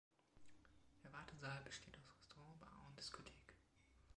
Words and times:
Der 1.03 1.13
Wartesaal 1.13 1.61
besteht 1.63 1.95
aus 1.95 2.09
Restaurant, 2.17 2.59
Bar 2.59 2.87
und 2.87 2.97
Diskothek. 2.97 3.53